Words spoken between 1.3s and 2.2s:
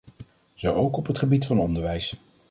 van het onderwijs.